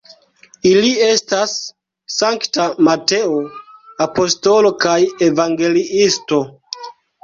Ili 0.69 0.87
estas 1.07 1.53
Sankta 2.15 2.67
Mateo 2.89 3.39
apostolo 4.09 4.77
kaj 4.85 4.99
evangeliisto. 5.31 6.47